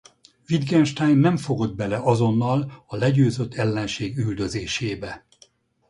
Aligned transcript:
Wittgenstein 0.49 1.17
nem 1.19 1.37
fogott 1.37 1.75
bele 1.75 1.97
azonnal 1.97 2.83
a 2.87 2.95
legyőzött 2.95 3.53
ellenség 3.53 4.17
üldözésébe. 4.17 5.25